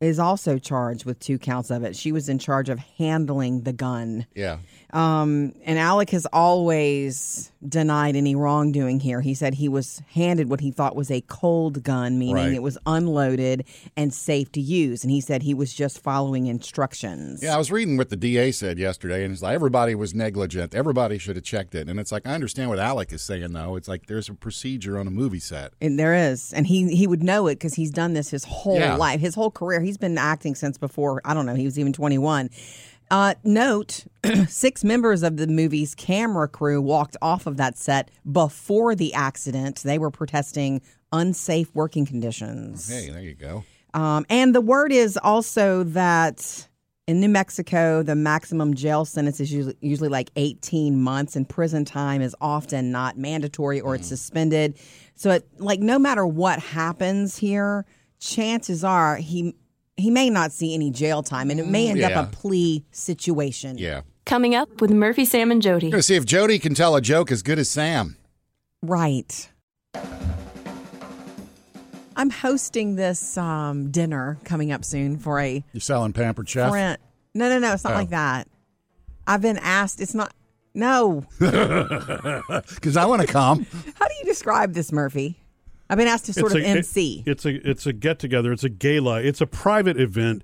[0.01, 1.95] is also charged with two counts of it.
[1.95, 4.25] She was in charge of handling the gun.
[4.35, 4.57] Yeah.
[4.93, 9.21] Um, and Alec has always denied any wrongdoing here.
[9.21, 12.53] He said he was handed what he thought was a cold gun, meaning Right.
[12.53, 13.65] it was unloaded
[13.97, 15.03] and safe to use.
[15.03, 17.41] And he said he was just following instructions.
[17.41, 20.75] Yeah, I was reading what the DA said yesterday, and it's like everybody was negligent.
[20.75, 21.89] Everybody should have checked it.
[21.89, 23.75] And it's like, I understand what Alec is saying, though.
[23.75, 25.73] It's like there's a procedure on a movie set.
[25.81, 28.79] And there is, and he he would know it because he's done this his whole
[28.79, 28.95] Yeah.
[28.95, 29.81] life, his whole career.
[29.81, 31.55] He's been acting since before I don't know.
[31.55, 32.49] He was even twenty one.
[33.11, 34.05] Uh, note:
[34.47, 39.81] six members of the movie's camera crew walked off of that set before the accident.
[39.83, 42.89] They were protesting unsafe working conditions.
[42.89, 43.63] Hey, there you go.
[43.93, 46.67] Um, and the word is also that
[47.05, 51.83] in New Mexico, the maximum jail sentence is usually, usually like 18 months, and prison
[51.85, 54.79] time is often not mandatory or it's suspended.
[55.15, 57.85] So, it, like, no matter what happens here,
[58.19, 59.53] chances are he
[60.03, 62.19] he may not see any jail time, and it may end Yeah.
[62.21, 63.77] up a plea situation.
[63.77, 64.01] Yeah.
[64.25, 65.89] Coming up with Murphy, Sam, and Jody.
[65.89, 68.17] Gonna see if Jody can tell a joke as good as Sam.
[68.81, 69.49] Right.
[72.15, 76.69] I'm hosting this um, dinner coming up soon for a You're selling pampered chef?
[76.69, 76.97] friend.
[77.33, 77.73] No, no, no.
[77.73, 77.95] It's not Oh.
[77.95, 78.47] like that.
[79.25, 79.99] I've been asked.
[79.99, 80.33] It's not.
[80.75, 81.25] No.
[81.39, 83.65] Because I want to come.
[83.95, 85.39] How do you describe this, Murphy?
[85.89, 88.51] I've been asked to sort It's of a- it- it's a it's a get together.
[88.51, 89.21] It's a gala.
[89.21, 90.43] It's a private event.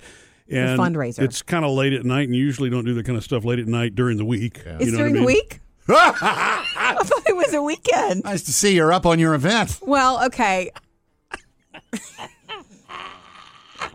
[0.51, 1.19] And fundraiser.
[1.21, 3.45] It's kind of late at night, and you usually don't do that kind of stuff
[3.45, 4.61] late at night during the week.
[4.65, 5.59] it's You know during what I the week.
[5.89, 8.23] I thought it was a weekend.
[8.23, 9.79] Nice to see you're up on your event.
[9.81, 10.71] Well, okay.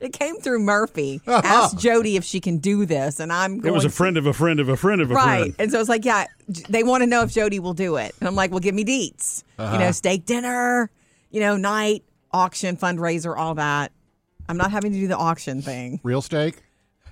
[0.01, 1.21] it came through Murphy.
[1.27, 4.27] Asked Jody if she can do this, and I'm It was a to- friend of
[4.27, 5.39] a friend of a friend of a Right.
[5.41, 5.55] friend.
[5.59, 6.27] And so it's like, yeah,
[6.69, 8.15] they want to know if Jody will do it.
[8.21, 9.43] And I'm like, well, give me deets.
[9.59, 9.79] You Uh-huh.
[9.79, 10.91] know, steak dinner,
[11.35, 13.91] you know, night, auction, fundraiser, all that.
[14.49, 15.99] I'm not having to do the auction thing.
[16.05, 16.63] Real steak,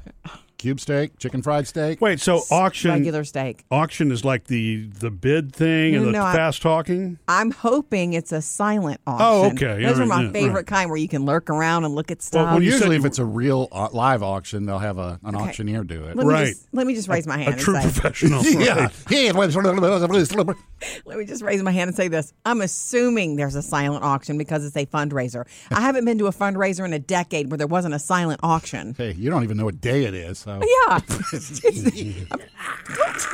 [0.62, 2.01] cube steak, chicken fried steak.
[2.01, 3.64] Wait, so auction Regular steak.
[3.70, 7.18] auction is like the the bid thing and No, the no, I- fast talking.
[7.27, 9.27] I'm hoping it's a silent auction.
[9.27, 9.83] Oh, okay.
[9.83, 10.66] Those All are my yeah, favorite right.
[10.66, 12.44] kind where you can lurk around and look at stuff.
[12.46, 15.18] Well, when you said Usually, if it's a real uh, live auction, they'll have a,
[15.25, 15.44] an Okay.
[15.48, 16.16] auctioneer do it.
[16.16, 16.46] let me Right.
[16.48, 18.44] just let me just raise my hand A true and say, professional.
[18.44, 18.85] yeah.
[18.85, 18.92] right.
[19.11, 19.33] Yeah.
[21.05, 22.33] let me just raise my hand and say this.
[22.44, 25.46] I'm assuming there's a silent auction because it's a fundraiser.
[25.70, 28.94] I haven't been to a fundraiser in a decade where there wasn't a silent auction.
[28.96, 30.46] Hey, you don't even know what day it is.
[30.61, 30.67] So.
[30.88, 31.01] Yeah,
[31.33, 31.61] it's,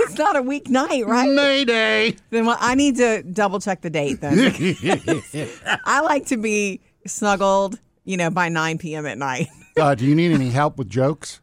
[0.00, 1.28] it's not a weeknight, right?
[1.31, 2.16] Mayday.
[2.31, 4.20] Then well, I need to double check the date.
[4.20, 4.38] Then
[5.85, 9.07] I like to be snuggled, you know, by 9 p.m.
[9.07, 9.48] at night.
[9.76, 11.40] Uh, do you need any help with jokes?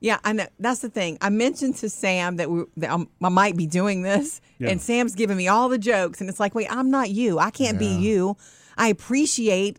[0.00, 0.46] Yeah, I know.
[0.58, 1.16] That's the thing.
[1.20, 2.90] I mentioned to Sam that, we, that
[3.22, 4.68] I might be doing this, Yeah.
[4.70, 7.38] and Sam's giving me all the jokes, and it's like, wait, I'm not you.
[7.38, 8.36] I can't be you.
[8.76, 9.78] I appreciate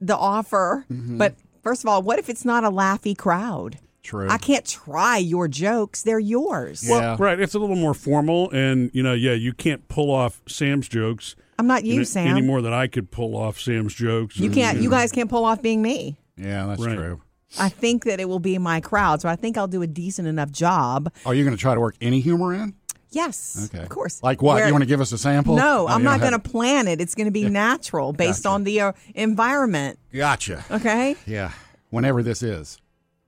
[0.00, 1.18] the offer, Mm-hmm.
[1.18, 3.78] but first of all, what if it's not a laughy crowd?
[4.04, 4.28] True.
[4.28, 6.86] I can't try your jokes; they're yours.
[6.88, 7.16] Yeah.
[7.18, 10.86] Right, it's a little more formal, and you know, yeah, you can't pull off Sam's
[10.88, 11.34] jokes.
[11.58, 12.28] I'm not you, any- Sam.
[12.28, 14.36] Any more than I could pull off Sam's jokes.
[14.38, 14.78] You and, can't.
[14.78, 14.96] You know.
[14.96, 16.16] guys can't pull off being me.
[16.36, 16.94] Yeah, that's Right.
[16.96, 17.22] true.
[17.58, 20.28] I think that it will be my crowd, so I think I'll do a decent
[20.28, 21.12] enough job.
[21.24, 22.74] Are you going to try to work any humor in?
[23.10, 23.82] Yes, Okay.
[23.84, 24.20] of course.
[24.24, 24.56] Like what?
[24.56, 25.54] Where- you want to give us a sample?
[25.56, 27.00] No, Oh, I'm you not going to plan it.
[27.00, 28.54] It's going to be natural based Gotcha.
[28.54, 29.98] on the uh, environment.
[30.12, 30.64] Gotcha.
[30.70, 31.14] Okay.
[31.26, 31.52] Yeah.
[31.90, 32.80] Whenever this is.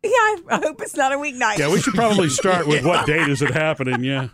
[0.03, 1.59] Yeah, I, I hope it's not a weeknight.
[1.59, 4.05] Yeah, we should probably start with what date is it happening?
[4.05, 4.29] Yeah.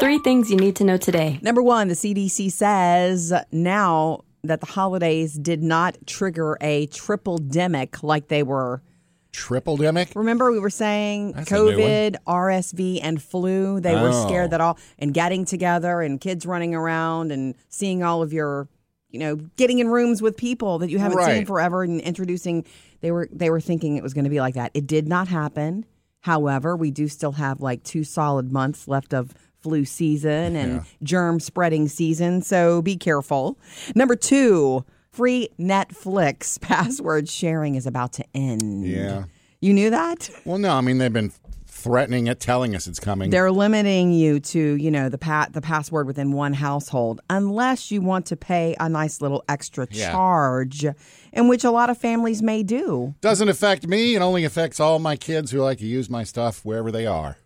[0.00, 1.38] Three things you need to know today.
[1.42, 8.02] Number one, the CDC says now that the holidays did not trigger a triple demic
[8.02, 8.82] like they were.
[9.32, 10.14] Triple demic?
[10.14, 11.74] Remember, we were saying That's a new one.
[11.74, 13.80] COVID, RSV, and flu.
[13.80, 14.26] They were Oh.
[14.26, 18.68] scared that all and getting together and kids running around and seeing all of your,
[19.14, 22.64] you know, getting in rooms with people that you haven't seen forever and introducing.
[23.00, 24.72] They were they were thinking it was going to be like that.
[24.74, 25.86] It did not happen.
[26.22, 31.38] However, we do still have like two solid months left of flu season and germ
[31.38, 32.42] spreading season.
[32.42, 33.56] So be careful.
[33.94, 34.84] Number two.
[35.12, 38.84] Free Netflix password sharing is about to end.
[38.84, 39.26] Yeah.
[39.60, 40.28] You knew that?
[40.44, 41.30] Well, no, I mean, they've been
[41.84, 43.28] threatening it, telling us it's coming.
[43.30, 48.00] They're limiting you to, you know, the pat the password within one household unless you
[48.00, 50.10] want to pay a nice little extra Yeah.
[50.12, 50.86] charge,
[51.32, 53.14] in which a lot of families may do.
[53.20, 54.14] Doesn't affect me.
[54.14, 57.36] It only affects all my kids who like to use my stuff wherever they are.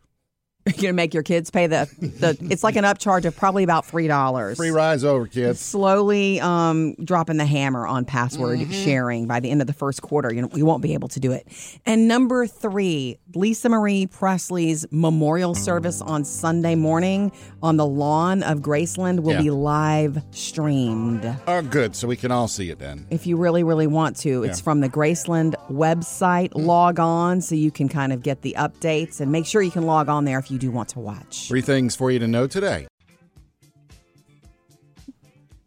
[0.68, 3.86] You're gonna make your kids pay the the it's like an upcharge of probably about
[3.86, 4.56] three dollars.
[4.56, 5.60] Free rides over, kids.
[5.60, 8.72] Slowly um, dropping the hammer on password Mm-hmm.
[8.72, 10.32] sharing by the end of the first quarter.
[10.32, 11.46] You know, we won't be able to do it.
[11.86, 17.30] And number three, Lisa Marie Presley's memorial service on Sunday morning
[17.62, 19.42] on the lawn of Graceland will Yeah.
[19.42, 21.36] be live streamed.
[21.46, 21.94] Oh, good.
[21.94, 23.06] So we can all see it then.
[23.10, 24.42] if you really, really want to.
[24.44, 24.64] It's Yeah.
[24.64, 26.50] from the Graceland website.
[26.54, 29.84] Log on so you can kind of get the updates and make sure you can
[29.84, 31.48] log on there if you do want to watch.
[31.48, 32.86] Three things for you to know today.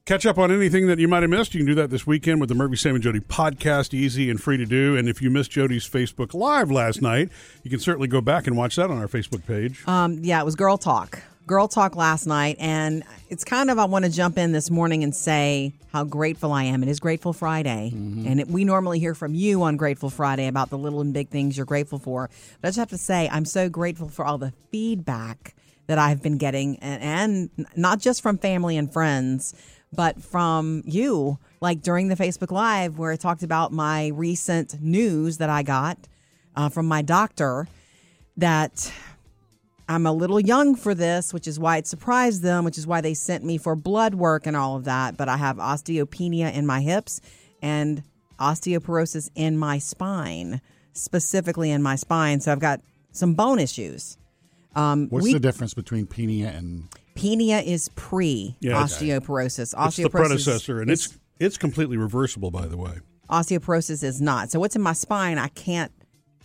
[0.05, 1.53] Catch up on anything that you might have missed.
[1.53, 3.93] You can do that this weekend with the Murphy, Sam, and Jody podcast.
[3.93, 4.97] Easy and free to do.
[4.97, 7.29] And if you missed Jody's Facebook Live last night,
[7.63, 9.87] you can certainly go back and watch that on our Facebook page.
[9.87, 11.21] Um, yeah, it was Girl Talk.
[11.47, 12.57] Girl Talk last night.
[12.59, 16.53] And it's kind of, I want to jump in this morning and say how grateful
[16.53, 16.83] I am.
[16.83, 17.91] It is Grateful Friday.
[18.27, 21.29] And it, we normally hear from you on Grateful Friday about the little and big
[21.29, 22.29] things you're grateful for.
[22.61, 25.55] But I just have to say, I'm so grateful for all the feedback
[25.87, 29.53] that I've been getting, and, and not just from family and friends,
[29.91, 35.39] but from you, like during the Facebook Live, where I talked about my recent news
[35.39, 35.97] that I got
[36.55, 37.67] uh, from my doctor
[38.37, 38.93] that
[39.91, 43.01] I'm a little young for this, which is why it surprised them, which is why
[43.01, 45.17] they sent me for blood work and all of that.
[45.17, 47.19] But I have osteopenia in my hips
[47.61, 48.01] and
[48.39, 50.61] osteoporosis in my spine,
[50.93, 52.39] specifically in my spine.
[52.39, 52.79] So I've got
[53.11, 54.17] some bone issues.
[54.75, 59.73] Um, What's we- the difference between penia and Penia is pre Yeah, it's- osteoporosis.
[59.87, 62.99] It's the predecessor, and it's It's completely reversible, by the way.
[63.29, 64.51] Osteoporosis is not.
[64.51, 65.91] So what's in my spine, I can't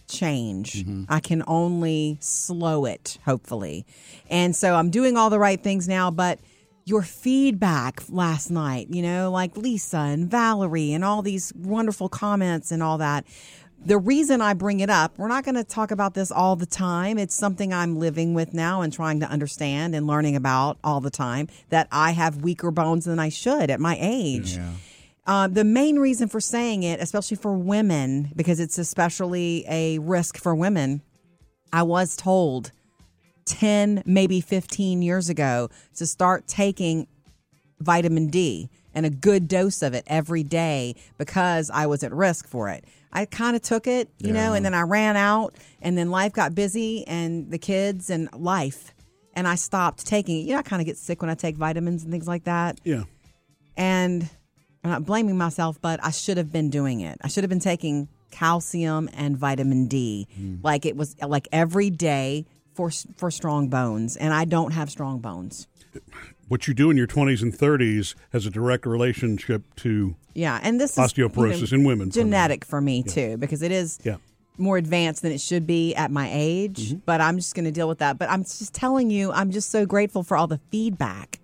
[0.08, 0.84] change.
[0.84, 1.04] Mm-hmm.
[1.08, 3.86] I can only slow it, hopefully.
[4.30, 6.38] And so I'm doing all the right things now, but
[6.84, 12.70] your feedback last night, you know, like Lisa and Valerie and all these wonderful comments
[12.70, 13.24] and all that.
[13.84, 16.66] The reason I bring it up, we're not going to talk about this all the
[16.66, 17.18] time.
[17.18, 21.10] It's something I'm living with now and trying to understand and learning about all the
[21.10, 24.56] time that I have weaker bones than I should at my age.
[25.26, 30.36] Uh, the main reason for saying it, especially for women, because it's especially a risk
[30.38, 31.02] for women,
[31.72, 32.70] I was told
[33.46, 37.08] 10, maybe 15 years ago to start taking
[37.80, 42.46] vitamin D and a good dose of it every day because I was at risk
[42.48, 42.84] for it.
[43.12, 46.32] I kind of took it, you know, and then I ran out, and then life
[46.34, 48.94] got busy, and the kids and life,
[49.34, 50.42] and I stopped taking it.
[50.42, 52.78] You know, I kind of get sick when I take vitamins and things like that
[52.84, 53.04] Yeah.
[53.76, 54.28] and
[54.86, 57.18] I'm not blaming myself, but I should have been doing it.
[57.22, 60.28] I should have been taking calcium and vitamin D,
[60.62, 62.44] like it was like every day
[62.74, 65.66] for for strong bones, and I don't have strong bones.
[66.48, 70.80] What you do in your 20s and 30s has a direct relationship to Yeah, and
[70.80, 74.16] this is Osteoporosis in women, genetic for me too, because it is Yeah.
[74.56, 76.90] more advanced than it should be at my age.
[76.90, 76.98] Mm-hmm.
[77.04, 78.18] But I'm just going to deal with that.
[78.18, 81.40] But I'm just telling you, I'm just so grateful for all the feedback.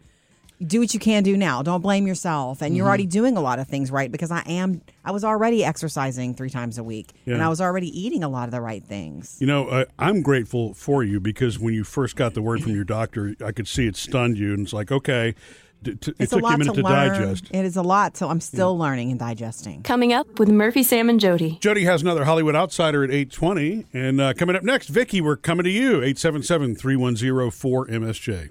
[0.67, 1.63] Do what you can do now.
[1.63, 2.61] Don't blame yourself.
[2.63, 2.89] And you're Mm-hmm.
[2.89, 4.83] already doing a lot of things right because I am.
[5.05, 8.45] I was already exercising three times a week, and I was already eating a lot
[8.45, 9.37] of the right things.
[9.41, 12.75] You know, uh, I'm grateful for you because when you first got the word from
[12.75, 15.35] your doctor, I could see it stunned you, and it's like, okay,
[15.83, 17.47] d- t- it It's took a lot you a minute to, to, digest.
[17.53, 18.17] It is a lot.
[18.17, 19.83] So I'm still learning and digesting.
[19.83, 21.59] Coming up with Murphy, Sam, and Jody.
[21.61, 23.87] Jody has another Hollywood Outsider at 820.
[23.93, 28.51] And uh, coming up next, Vicky, we're coming to you, 877-310-4MSJ.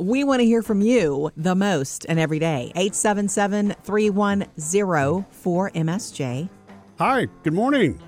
[0.00, 2.72] We want to hear from you the most and every day.
[2.74, 6.48] 877 310 4MSJ.
[6.98, 8.00] Hi, good morning.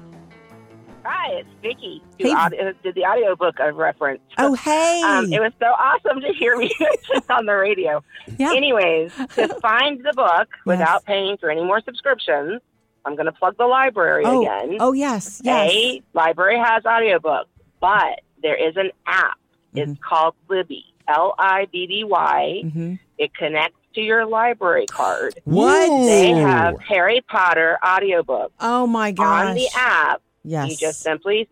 [1.05, 2.03] Hi, it's Vicky.
[2.17, 2.31] Hey.
[2.31, 4.25] Who audio, did the audiobook I've referenced.
[4.39, 5.03] Oh, hey.
[5.05, 6.71] Um, it was so awesome to hear me
[7.29, 8.03] on the radio.
[8.39, 8.55] Yeah.
[8.55, 12.63] Anyways, to find the book without paying for any more subscriptions,
[13.05, 14.79] I'm going to plug the library oh, again.
[14.81, 15.43] oh, yes.
[15.45, 15.71] Yes.
[15.71, 17.49] A, library has audiobooks,
[17.81, 19.37] but there is an app.
[19.75, 19.91] Mm-hmm.
[19.91, 22.63] It's called Libby, L I B B Y.
[22.65, 22.99] Mhm.
[23.19, 25.35] It connects to your library card.
[25.45, 25.89] What?
[26.07, 29.49] They have Harry Potter audiobooks Oh, my gosh.
[29.49, 30.23] on the app.
[30.45, 30.71] Yes.
[30.71, 31.49] You just simply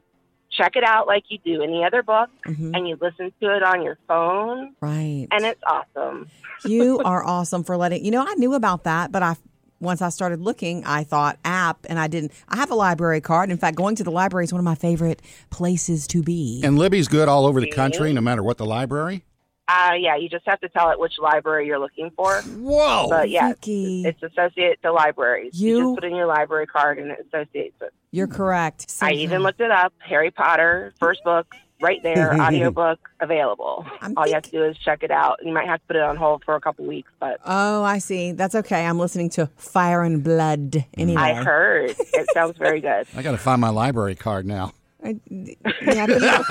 [0.51, 2.75] check it out like you do any other book, Mhm.
[2.77, 5.29] and you listen to it on your phone, Right.
[5.31, 6.29] and it's awesome.
[6.65, 9.35] you are awesome for letting you know i knew about that but i
[9.81, 13.51] once i started looking i thought app and i didn't i have a library card
[13.51, 16.79] in fact going to the library is one of my favorite places to be And
[16.79, 19.25] Libby's good all over the country, no matter what the library.
[19.71, 22.41] Uh, yeah, you just have to tell it which library you're looking for.
[22.43, 23.07] Whoa.
[23.09, 24.05] But yeah, Vicky.
[24.05, 25.61] it's associated to libraries.
[25.61, 27.93] You, You- just put in your library card, and it associates it.
[28.11, 29.93] you're correct So- I even looked it up.
[29.99, 33.87] Harry Potter, first book, right there, audiobook available.
[34.01, 35.39] I'm All you have to do is check it out.
[35.45, 37.99] You might have to put it on hold for a couple weeks, but oh i
[37.99, 42.81] see that's okay i'm listening to fire and blood anyway I heard it sounds very
[42.81, 43.07] good.
[43.17, 44.73] I got to find my library card now.
[45.03, 46.43] I, yeah,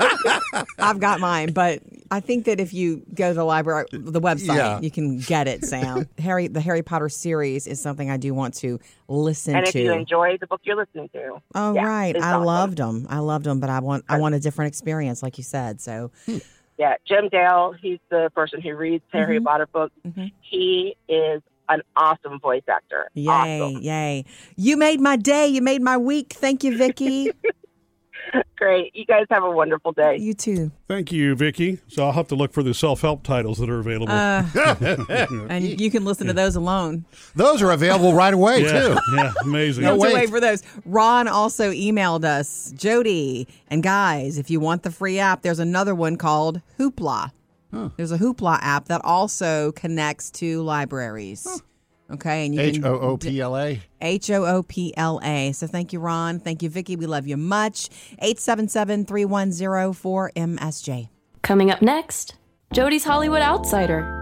[0.78, 1.80] I've got mine, but
[2.12, 4.80] I think that if you go to the library, the website, Yeah.
[4.80, 5.64] you can get it.
[5.64, 9.58] Sam, Harry, the Harry Potter series is something I do want to listen to.
[9.58, 9.80] And if to.
[9.82, 12.44] you enjoy the book you're listening to, Oh yeah, right, I awesome.
[12.44, 13.06] loved them.
[13.08, 15.80] I loved them, but I want I want a different experience, like you said.
[15.80, 16.10] So
[16.78, 19.44] Yeah, Jim Dale, he's the person who reads Harry Mm-hmm.
[19.46, 19.94] Potter books.
[20.40, 23.08] He is an awesome voice actor.
[23.14, 23.82] yay, Awesome.
[23.82, 24.24] yay!
[24.56, 25.46] You made my day.
[25.46, 26.32] You made my week.
[26.32, 27.30] Thank you, Vicky.
[28.56, 28.94] Great.
[28.94, 30.16] You guys have a wonderful day.
[30.18, 30.70] you too.
[30.86, 31.78] Thank you, Vicky.
[31.88, 34.12] So I'll have to look for the self-help titles that are available.
[34.12, 34.44] Uh,
[35.48, 37.04] and you can listen to those alone.
[37.34, 38.98] Those are available right away, yeah, too.
[39.16, 39.84] yeah, amazing.
[39.84, 40.14] No Don't wait.
[40.14, 40.62] wait for those.
[40.84, 44.36] Ron also emailed us, Jody and guys.
[44.38, 47.32] If you want the free app, there's another one called Hoopla.
[47.96, 51.62] There's a Hoopla app that also connects to libraries.
[52.12, 53.80] Okay, and you H can O O P L A.
[54.00, 55.52] H O O P L A.
[55.52, 56.40] So thank you, Ron.
[56.40, 56.96] Thank you, Vicky.
[56.96, 57.88] We love you much.
[58.18, 61.08] 877 310 4MSJ.
[61.42, 62.34] Coming up next,
[62.72, 64.19] Jody's Hollywood Outsider.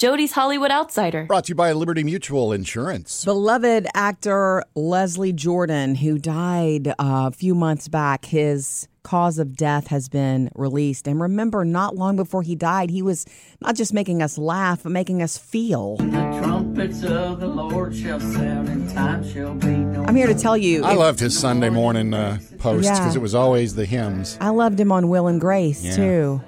[0.00, 1.24] Jody's Hollywood Outsider.
[1.26, 3.22] Brought to you by Liberty Mutual Insurance.
[3.22, 9.88] Beloved actor Leslie Jordan, who died uh, a few months back, his cause of death
[9.88, 11.06] has been released.
[11.06, 13.26] And remember, not long before he died, he was
[13.60, 15.98] not just making us laugh, but making us feel.
[15.98, 20.56] trumpets of the Lord shall sound, and time shall be no I'm here to tell
[20.56, 20.82] you.
[20.82, 22.98] I if- loved his Sunday morning uh, posts Yeah.
[22.98, 24.38] because it was always the hymns.
[24.40, 25.96] I loved him on Will and Grace Yeah.
[25.96, 26.40] too.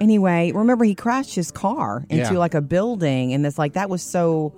[0.00, 2.38] Anyway, remember he crashed his car into Yeah.
[2.38, 4.52] like a building, and it's like that was so.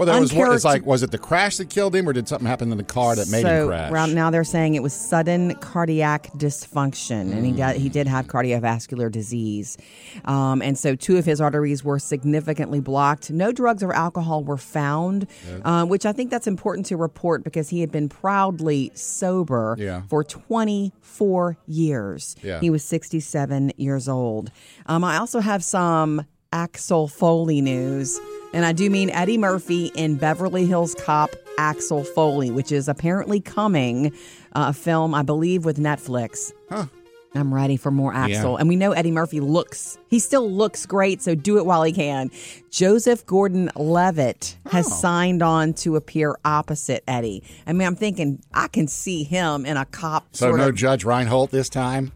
[0.00, 0.86] Well, that was what it's like.
[0.86, 3.28] Was it the crash that killed him, or did something happen in the car that
[3.28, 3.92] made so him crash?
[3.92, 8.26] right now they're saying it was sudden cardiac dysfunction, and he did, he did have
[8.26, 9.76] cardiovascular disease,
[10.24, 13.30] um, and so two of his arteries were significantly blocked.
[13.30, 15.26] No drugs or alcohol were found,
[15.64, 20.00] um, which I think that's important to report because he had been proudly sober Yeah.
[20.08, 22.36] for 24 years.
[22.42, 22.58] Yeah.
[22.60, 24.50] He was 67 years old.
[24.86, 28.18] Um, I also have some Axel Foley news.
[28.52, 33.40] And I do mean Eddie Murphy in Beverly Hills Cop Axel Foley, which is apparently
[33.40, 34.06] coming,
[34.54, 36.52] uh, a film, I believe, with Netflix.
[36.68, 36.86] Huh.
[37.32, 38.54] I'm ready for more Axel.
[38.54, 38.58] Yeah.
[38.58, 41.92] And we know Eddie Murphy looks, he still looks great, so do it while he
[41.92, 42.32] can.
[42.72, 44.96] Joseph Gordon Levitt has Oh.
[44.96, 47.44] signed on to appear opposite Eddie.
[47.68, 50.74] I mean, I'm thinking I can see him in a cop so no of.
[50.74, 52.10] Judge Reinhold this time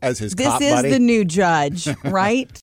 [0.00, 0.90] as his This is buddy.
[0.90, 2.56] the new judge, right?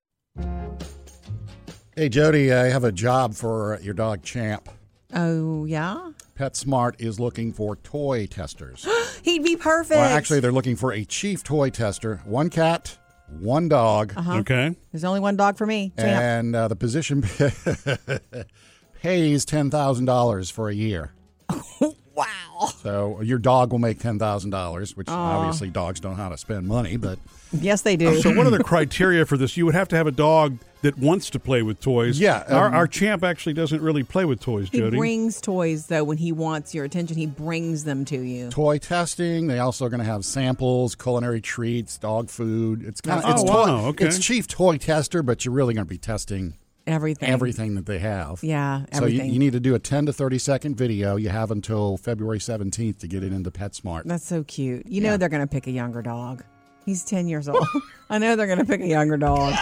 [2.02, 4.68] Hey Jody, I have a job for your dog Champ.
[5.14, 6.14] oh, yeah?
[6.36, 8.88] PetSmart is looking for toy testers.
[9.22, 10.00] He'd be perfect.
[10.00, 12.20] well, actually, they're looking for a chief toy tester.
[12.26, 12.98] One cat,
[13.40, 14.38] one dog, Uh-huh.
[14.38, 14.76] Okay.
[14.92, 15.92] There's only one dog for me.
[15.96, 16.10] Champ.
[16.24, 17.22] and uh, the position
[19.04, 21.14] pays ten thousand dollars for a year.
[22.16, 22.70] wow.
[22.78, 26.38] So your dog will make ten thousand dollars, which obviously dogs don't know how to
[26.40, 27.20] spend money, but
[27.54, 28.22] Yes, they do.
[28.22, 29.58] So, what are the criteria for this?
[29.58, 32.20] You would have to have a dog that wants to play with toys.
[32.20, 34.98] Yeah, our, um, our champ actually doesn't really play with toys, he Jody.
[34.98, 37.18] brings toys though when he wants your attention.
[37.18, 38.50] He brings them to you.
[38.50, 39.48] toy testing.
[39.48, 42.84] They also are going to have samples, culinary treats, dog food.
[42.84, 44.06] It's kind of Oh, it's wow, toy, okay.
[44.08, 46.56] it's chief toy tester, but you're really going to be testing
[46.88, 47.30] Everything.
[47.30, 48.40] everything that they have.
[48.44, 51.16] Yeah, So you, you need to do a 10 to 30 second video.
[51.16, 54.04] You have until February 17th to get it into PetSmart.
[54.06, 54.88] That's so cute.
[54.88, 56.44] You know they're going to pick a younger dog.
[56.86, 57.66] He's 10 years old.
[58.10, 59.54] I know they're going to pick a younger dog.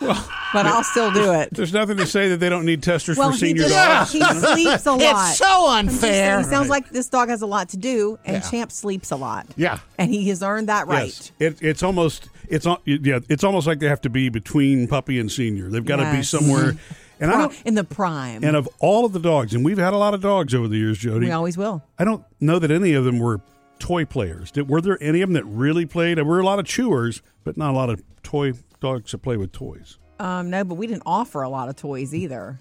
[0.00, 1.50] but I'll still do it.
[1.52, 4.12] There's nothing to say that they don't need testers Well, for he senior just dogs.
[4.12, 5.28] he sleeps a lot.
[5.30, 6.10] It's so unfair.
[6.34, 8.50] saying, He sounds like this dog has a lot to do, and Yeah.
[8.50, 9.46] Champ sleeps a lot.
[9.56, 9.78] Yeah.
[9.98, 11.06] and he has earned that right.
[11.06, 11.32] Yes.
[11.38, 15.18] It, it's almost it's uh, yeah it's almost like they have to be between puppy
[15.18, 15.68] and senior.
[15.70, 16.74] They've got to be somewhere.
[17.20, 17.62] And I Pri- don't.
[17.64, 18.42] in the prime.
[18.44, 20.76] And of all of the dogs, and we've had a lot of dogs over the
[20.76, 21.26] years, Jody.
[21.26, 21.82] we always will.
[21.98, 23.40] I don't know that any of them were
[23.78, 24.50] toy players.
[24.50, 26.18] Did, were there any of them that really played?
[26.18, 29.36] There were a lot of chewers, but not a lot of toy dogs that play
[29.36, 29.98] with toys.
[30.20, 32.60] Um, no, but we didn't offer a lot of toys either.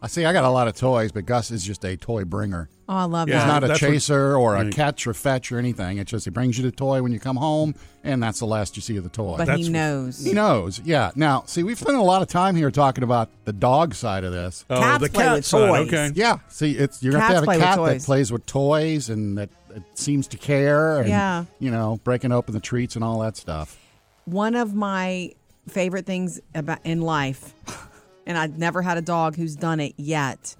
[0.00, 2.68] I see, I got a lot of toys, but Gus is just a toy bringer.
[2.88, 3.40] Oh, I love Yeah.
[3.40, 4.72] He's not a that's what- chaser or a Right.
[4.72, 5.98] catch or fetch or anything.
[5.98, 8.76] It's just he brings you the toy when you come home, and that's the last
[8.76, 9.34] you see of the toy.
[9.36, 10.24] but That's- he knows.
[10.24, 11.10] he knows, yeah.
[11.16, 14.30] Now, see, we've spent a lot of time here talking about the dog side of
[14.32, 14.64] this.
[14.70, 15.68] Oh, Cats the play cat with side.
[15.68, 15.88] toys.
[15.88, 16.10] Okay.
[16.14, 19.36] Yeah, see, it's you're gonna have to have a cat that plays with toys and
[19.36, 20.98] that, that seems to care.
[21.00, 21.44] And, Yeah.
[21.58, 23.78] you know, breaking open the treats and all that stuff.
[24.24, 25.32] One of my
[25.68, 27.52] favorite things about in life,
[28.26, 30.54] and I've never had a dog who's done it yet,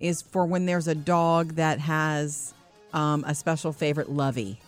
[0.00, 2.52] is for when there's a dog that has
[2.92, 4.60] um, a special favorite lovey.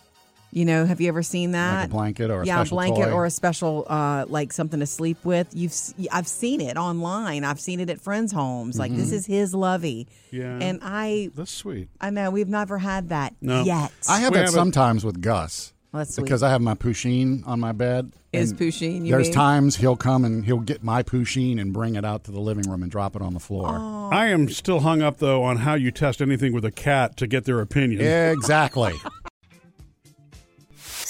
[0.51, 1.75] You know, have you ever seen that?
[1.81, 3.11] Like a blanket or a yeah, a special blanket toy.
[3.11, 5.49] or a special uh, like something to sleep with.
[5.53, 7.43] You've s- I've seen it online.
[7.43, 8.79] I've seen it at friends' homes.
[8.79, 8.99] Like Mm-hmm.
[9.01, 10.07] this is his lovey.
[10.31, 10.57] Yeah.
[10.61, 11.89] and I That's sweet.
[11.99, 13.63] I know we've never had that No.
[13.63, 13.91] yet.
[14.09, 15.73] I have We that have a- sometimes with Gus.
[15.91, 16.23] Well, that's sweet.
[16.25, 18.11] because I have my Pusheen on my bed.
[18.33, 19.33] Is and Pusheen, you There's mean?
[19.33, 22.69] times he'll come and he'll get my Pusheen and bring it out to the living
[22.69, 23.69] room and drop it on the floor.
[23.79, 24.09] Oh.
[24.11, 27.27] I am still hung up though on how you test anything with a cat to
[27.27, 28.01] get their opinion.
[28.01, 28.93] Yeah, exactly.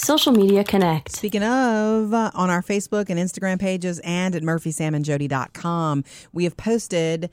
[0.08, 1.12] Social media connect.
[1.12, 7.28] Speaking of, uh, on our Facebook and Instagram pages and at murphysamandjody.com, we have posted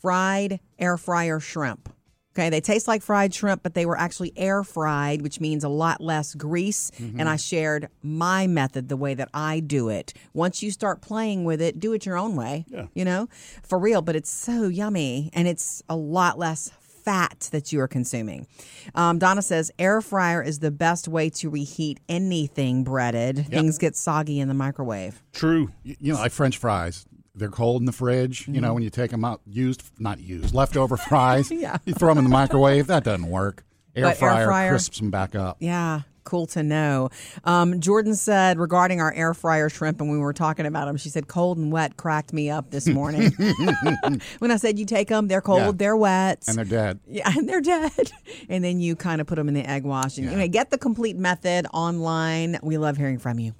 [0.00, 1.92] fried air fryer shrimp.
[2.34, 5.68] Okay, they taste like fried shrimp, but they were actually air fried, which means a
[5.68, 6.90] lot less grease.
[6.98, 10.14] And I shared my method, the way that I do it.
[10.32, 12.64] Once you start playing with it, do it your own way.
[12.68, 12.86] Yeah.
[12.94, 13.28] You know,
[13.62, 14.00] for real.
[14.00, 16.70] But it's so yummy and it's a lot less
[17.04, 18.46] fat that you are consuming.
[18.94, 23.46] Um, Donna says air fryer is the best way to reheat anything breaded.
[23.46, 25.22] Things get soggy in the microwave.
[25.32, 25.70] True.
[25.82, 27.04] you know, like French fries.
[27.36, 28.46] They're cold in the fridge.
[28.46, 31.48] You know, when you take them out, used, not used, leftover fries.
[31.48, 31.60] Mm-hmm.
[31.62, 31.78] Yeah.
[31.84, 32.86] You throw them in the microwave.
[32.88, 33.64] That doesn't work.
[33.96, 35.56] Air But air fryer fryer- crisps them back up.
[35.60, 37.10] Yeah, cool to know.
[37.44, 41.08] Um, Jordan said regarding our air fryer shrimp, and we were talking about them, she
[41.08, 43.30] said cold and wet cracked me up this morning.
[44.38, 45.72] when I said you take them, they're cold, Yeah.
[45.74, 46.44] they're wet.
[46.48, 47.00] And they're dead.
[47.08, 47.92] yeah, and they're dead.
[48.48, 50.16] And then you kind of put them in the egg wash.
[50.16, 50.32] And, Yeah.
[50.32, 52.58] anyway, get the complete method online.
[52.62, 53.54] We love hearing from you.